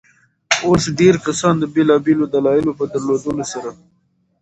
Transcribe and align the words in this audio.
اوس 0.65 0.83
ډېرى 0.97 1.19
کسان 1.27 1.55
د 1.59 1.63
بېلابيلو 1.75 2.25
دلايلو 2.33 2.77
په 2.79 2.85
درلودلو 2.93 3.45
سره. 3.53 3.71